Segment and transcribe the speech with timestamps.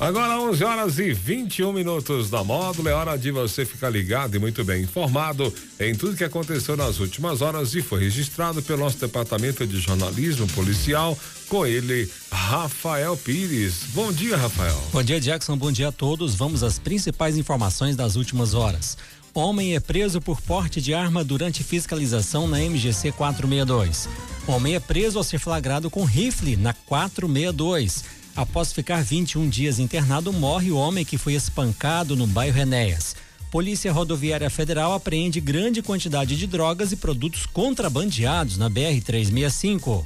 [0.00, 2.88] Agora 11 horas e 21 minutos da módulo.
[2.88, 7.00] É hora de você ficar ligado e muito bem informado em tudo que aconteceu nas
[7.00, 11.18] últimas horas e foi registrado pelo nosso departamento de jornalismo policial.
[11.48, 13.86] Com ele, Rafael Pires.
[13.92, 14.80] Bom dia, Rafael.
[14.92, 15.56] Bom dia, Jackson.
[15.56, 16.36] Bom dia a todos.
[16.36, 18.96] Vamos às principais informações das últimas horas.
[19.34, 24.08] Homem é preso por porte de arma durante fiscalização na MGC 462.
[24.46, 28.17] Homem é preso ao ser flagrado com rifle na 462.
[28.38, 33.16] Após ficar 21 dias internado, morre o homem que foi espancado no bairro Enéas.
[33.50, 40.04] Polícia Rodoviária Federal apreende grande quantidade de drogas e produtos contrabandeados na BR-365.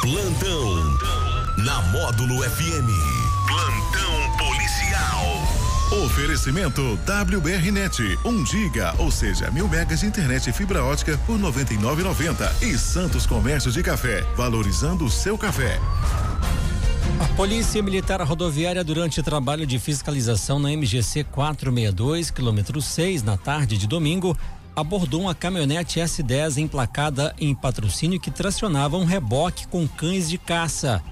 [0.00, 0.98] Plantão
[1.58, 3.99] na Módulo FM.
[5.90, 12.62] Oferecimento WBRnet, 1 giga, ou seja, mil megas de internet e fibra ótica por 99,90
[12.62, 15.80] e Santos Comércio de Café, valorizando o seu café.
[17.18, 23.76] A Polícia Militar Rodoviária, durante trabalho de fiscalização na MGC 462, quilômetro 6, na tarde
[23.76, 24.38] de domingo,
[24.76, 31.02] abordou uma caminhonete S10 emplacada em patrocínio que tracionava um reboque com cães de caça.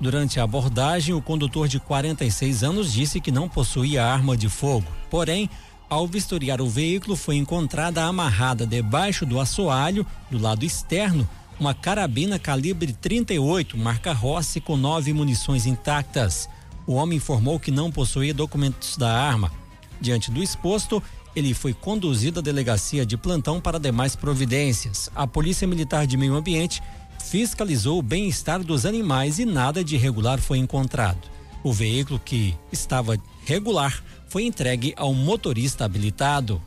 [0.00, 4.86] Durante a abordagem, o condutor de 46 anos disse que não possuía arma de fogo.
[5.08, 5.48] Porém,
[5.88, 11.26] ao vistoriar o veículo, foi encontrada amarrada debaixo do assoalho, do lado externo,
[11.58, 16.48] uma carabina calibre 38, marca Rossi, com nove munições intactas.
[16.86, 19.50] O homem informou que não possuía documentos da arma.
[19.98, 21.02] Diante do exposto,
[21.34, 25.10] ele foi conduzido à delegacia de plantão para demais providências.
[25.14, 26.82] A Polícia Militar de Meio Ambiente
[27.24, 31.28] fiscalizou o bem-estar dos animais e nada de irregular foi encontrado.
[31.62, 36.62] O veículo que estava regular foi entregue ao motorista habilitado.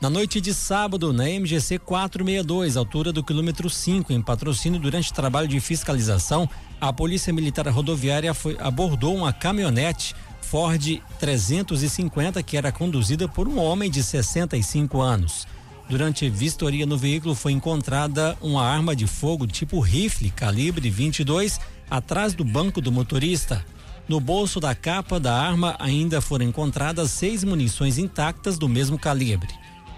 [0.00, 5.48] Na noite de sábado, na MGC 462, altura do quilômetro 5, em patrocínio durante trabalho
[5.48, 6.48] de fiscalização,
[6.80, 13.58] a Polícia Militar Rodoviária foi, abordou uma caminhonete Ford 350 que era conduzida por um
[13.58, 15.46] homem de 65 anos.
[15.88, 22.32] Durante vistoria no veículo foi encontrada uma arma de fogo tipo rifle calibre 22 atrás
[22.34, 23.64] do banco do motorista.
[24.08, 29.48] No bolso da capa da arma ainda foram encontradas seis munições intactas do mesmo calibre.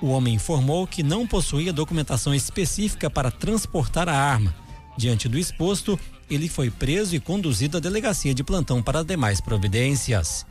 [0.01, 4.55] O homem informou que não possuía documentação específica para transportar a arma.
[4.97, 5.99] Diante do exposto,
[6.29, 10.45] ele foi preso e conduzido à delegacia de plantão para demais providências.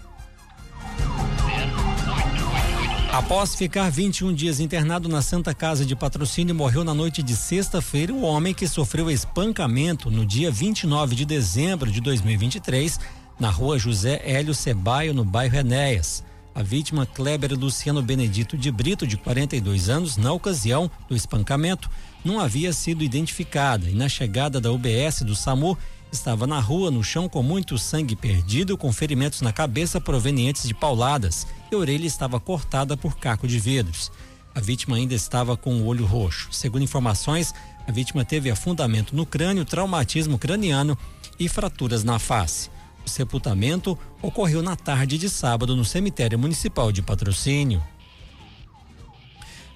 [3.15, 8.13] Após ficar 21 dias internado na Santa Casa de Patrocínio, morreu na noite de sexta-feira
[8.13, 12.99] o homem que sofreu espancamento no dia 29 de dezembro de 2023,
[13.39, 16.25] na rua José Hélio Cebaio, no bairro Enéas.
[16.53, 21.89] A vítima, Kleber Luciano Benedito de Brito, de 42 anos, na ocasião do espancamento,
[22.21, 25.77] não havia sido identificada e na chegada da UBS do SAMU
[26.11, 30.73] estava na rua, no chão, com muito sangue perdido, com ferimentos na cabeça provenientes de
[30.73, 34.11] pauladas, e a orelha estava cortada por caco de vidros.
[34.53, 36.47] A vítima ainda estava com o olho roxo.
[36.51, 37.53] Segundo informações,
[37.88, 40.97] a vítima teve afundamento no crânio, traumatismo craniano
[41.39, 42.69] e fraturas na face.
[43.05, 47.83] O sepultamento ocorreu na tarde de sábado no cemitério municipal de Patrocínio.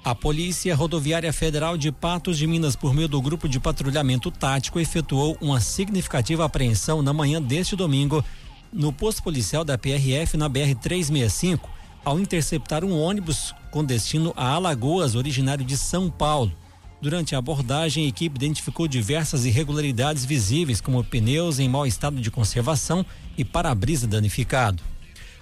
[0.10, 4.80] A Polícia Rodoviária Federal de Patos de Minas, por meio do Grupo de Patrulhamento Tático,
[4.80, 8.26] efetuou uma significativa apreensão na manhã deste domingo
[8.74, 11.60] no posto policial da PRF na BR-365,
[12.04, 16.52] ao interceptar um ônibus com destino a Alagoas, originário de São Paulo.
[17.00, 22.32] Durante a abordagem, a equipe identificou diversas irregularidades visíveis, como pneus em mau estado de
[22.32, 23.06] conservação
[23.38, 24.82] e para-brisa danificado.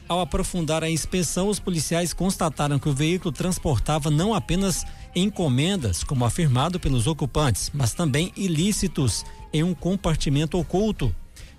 [0.07, 6.23] Ao aprofundar a inspeção, os policiais constataram que o veículo transportava não apenas encomendas, como
[6.23, 11.13] afirmado pelos ocupantes, mas também ilícitos em um compartimento oculto.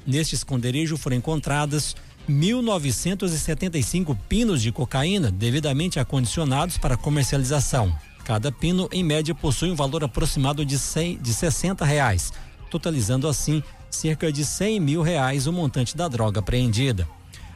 [0.07, 1.95] Neste esconderijo foram encontradas
[2.27, 7.95] 1.975 pinos de cocaína devidamente acondicionados para comercialização.
[8.25, 12.33] Cada pino, em média, possui um valor aproximado de, 100, de 60 reais,
[12.71, 17.07] totalizando assim cerca de 100 mil reais o montante da droga apreendida.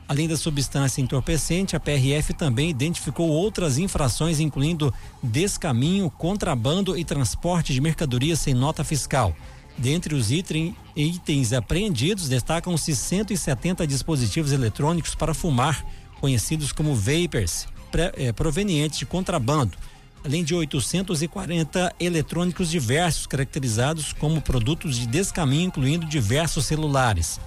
[0.08, 7.72] Além da substância entorpecente, a PRF também identificou outras infrações, incluindo descaminho, contrabando e transporte
[7.72, 9.34] de mercadorias sem nota fiscal.
[9.78, 15.84] Dentre os itens apreendidos, destacam-se 170 dispositivos eletrônicos para fumar,
[16.20, 19.76] conhecidos como vapers, eh, provenientes de contrabando,
[20.24, 27.40] além de 840 eletrônicos diversos, caracterizados como produtos de descaminho, incluindo diversos celulares.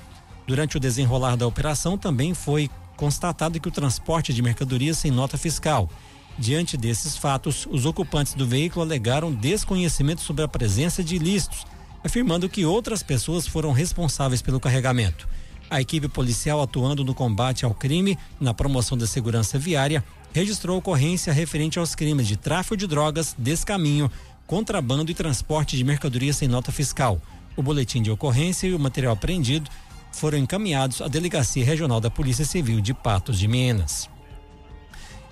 [0.48, 5.38] Durante o desenrolar da operação, também foi constatado que o transporte de mercadorias sem nota
[5.38, 5.90] fiscal.
[6.38, 11.66] Diante desses fatos, os ocupantes do veículo alegaram desconhecimento sobre a presença de ilícitos,
[12.04, 15.28] afirmando que outras pessoas foram responsáveis pelo carregamento.
[15.70, 21.34] A equipe policial atuando no combate ao crime, na promoção da segurança viária, registrou ocorrência
[21.34, 24.12] referente aos crimes de tráfico de drogas, descaminho,
[24.46, 27.20] contrabando e transporte de mercadorias sem nota fiscal.
[27.56, 29.72] O boletim de ocorrência e o material apreendido
[30.16, 34.10] foram encaminhados à Delegacia Regional da Polícia Civil de Patos de Minas.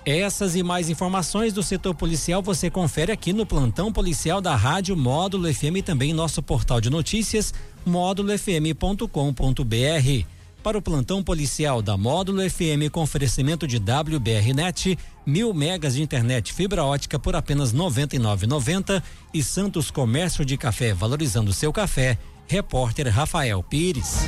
[0.06, 4.97] Essas e mais informações do setor policial você confere aqui no plantão policial da Rádio
[4.97, 7.53] Módulo FM e também em nosso portal de notícias
[7.85, 10.27] módulofm.com.br.
[10.62, 16.53] Para o plantão policial da Módulo FM com oferecimento de WBRnet, mil megas de internet
[16.53, 19.01] fibra ótica por apenas R$ 99,90
[19.33, 22.18] e Santos Comércio de Café valorizando seu café.
[22.45, 24.27] Repórter Rafael Pires.